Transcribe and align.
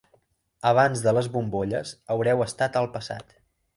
Abans 0.69 1.03
de 1.07 1.13
les 1.17 1.29
bombolles, 1.35 1.91
haureu 2.15 2.43
estat 2.47 2.79
al 2.83 2.91
passat. 2.97 3.37